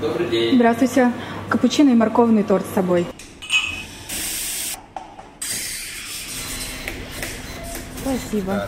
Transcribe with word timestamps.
Добрый 0.00 0.28
день. 0.28 0.56
Здравствуйте. 0.56 1.12
Капучино 1.48 1.90
и 1.90 1.94
морковный 1.94 2.42
торт 2.42 2.64
с 2.70 2.74
собой. 2.74 3.06
Спасибо. 8.00 8.66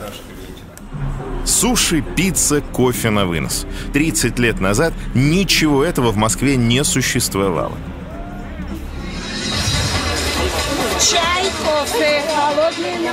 Суши, 1.45 2.03
пицца, 2.03 2.61
кофе 2.61 3.11
на 3.11 3.25
вынос. 3.25 3.67
30 3.95 4.39
лет 4.39 4.61
назад 4.61 4.93
ничего 5.15 5.83
этого 5.83 6.11
в 6.11 6.17
Москве 6.17 6.57
не 6.57 6.85
существовало. 6.85 7.77
Чай, 11.11 11.50
кофе, 11.64 12.23
холодный 12.32 13.11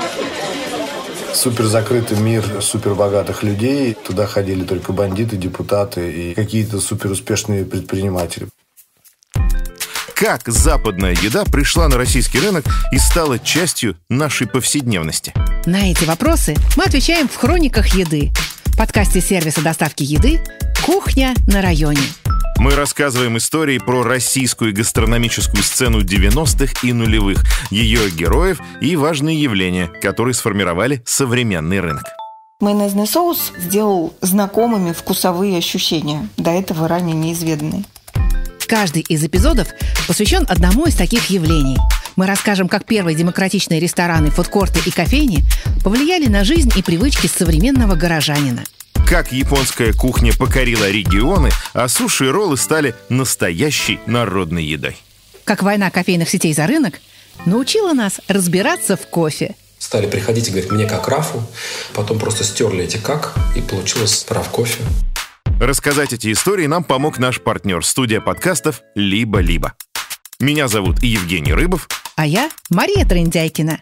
Супер 1.34 1.66
закрытый 1.66 2.18
мир 2.20 2.44
супер 2.62 2.94
богатых 2.94 3.42
людей. 3.42 3.96
Туда 3.96 4.28
ходили 4.28 4.64
только 4.64 4.94
бандиты, 4.94 5.38
депутаты 5.38 6.12
и 6.12 6.34
какие-то 6.36 6.80
супер 6.82 7.12
успешные 7.12 7.66
предприниматели. 7.66 8.48
Как 10.14 10.48
западная 10.48 11.14
еда 11.14 11.46
пришла 11.46 11.88
на 11.88 11.98
российский 11.98 12.40
рынок 12.40 12.66
и 12.92 13.00
стала 13.00 13.40
частью 13.40 13.98
нашей 14.10 14.48
повседневности? 14.48 15.34
На 15.66 15.90
эти 15.90 16.04
вопросы 16.04 16.56
мы 16.76 16.84
отвечаем 16.84 17.28
в 17.28 17.36
«Хрониках 17.38 17.96
еды» 17.96 18.32
подкасте 18.78 19.20
сервиса 19.20 19.62
доставки 19.62 20.04
еды 20.04 20.42
«Кухня 20.86 21.34
на 21.48 21.62
районе». 21.62 22.00
Мы 22.60 22.76
рассказываем 22.76 23.38
истории 23.38 23.78
про 23.78 24.04
российскую 24.04 24.74
гастрономическую 24.74 25.64
сцену 25.64 26.02
90-х 26.02 26.86
и 26.86 26.92
нулевых, 26.92 27.42
ее 27.72 28.10
героев 28.12 28.60
и 28.82 28.98
важные 28.98 29.42
явления, 29.42 29.88
которые 29.88 30.34
сформировали 30.34 31.02
современный 31.06 31.80
рынок. 31.80 32.04
Майонезный 32.60 33.08
соус 33.08 33.54
сделал 33.58 34.14
знакомыми 34.20 34.92
вкусовые 34.92 35.58
ощущения, 35.58 36.28
до 36.36 36.52
этого 36.52 36.90
ранее 36.90 37.16
неизведанные. 37.16 37.86
Каждый 38.68 39.04
из 39.04 39.24
эпизодов 39.24 39.70
посвящен 40.06 40.46
одному 40.50 40.86
из 40.86 40.96
таких 40.96 41.30
явлений. 41.30 41.78
Мы 42.18 42.28
расскажем, 42.28 42.68
как 42.68 42.84
первые 42.84 43.16
демократичные 43.16 43.80
рестораны, 43.80 44.32
фудкорты 44.32 44.82
и 44.86 44.92
кофейни 44.92 45.46
повлияли 45.82 46.28
на 46.28 46.44
жизнь 46.44 46.74
и 46.76 46.84
привычки 46.84 47.28
современного 47.28 47.96
горожанина. 47.96 48.66
Как 49.10 49.32
японская 49.32 49.92
кухня 49.92 50.32
покорила 50.38 50.88
регионы, 50.88 51.50
а 51.74 51.88
суши 51.88 52.28
и 52.28 52.30
роллы 52.30 52.58
стали 52.58 52.94
настоящей 53.10 54.00
народной 54.06 54.64
едой. 54.64 54.98
Как 55.46 55.64
война 55.64 55.90
кофейных 55.90 56.30
сетей 56.30 56.54
за 56.54 56.68
рынок 56.68 57.02
научила 57.48 57.94
нас 57.94 58.22
разбираться 58.28 58.96
в 58.96 59.08
кофе. 59.08 59.56
Стали 59.80 60.06
приходить 60.06 60.50
и 60.50 60.52
говорить, 60.52 60.72
мне 60.72 60.86
как 60.86 61.08
Рафу. 61.08 61.42
Потом 61.96 62.20
просто 62.20 62.44
стерли 62.44 62.84
эти 62.84 62.98
как, 62.98 63.34
и 63.56 63.62
получилось 63.62 64.24
прав 64.26 64.48
кофе. 64.50 64.84
Рассказать 65.60 66.14
эти 66.14 66.32
истории 66.32 66.68
нам 66.68 66.84
помог 66.84 67.18
наш 67.18 67.42
партнер 67.42 67.84
студия 67.84 68.22
подкастов 68.22 68.84
«Либо-либо». 68.94 69.74
Меня 70.40 70.68
зовут 70.68 71.02
Евгений 71.02 71.54
Рыбов. 71.54 71.88
А 72.16 72.28
я 72.28 72.52
Мария 72.70 73.06
Трендяйкина. 73.06 73.80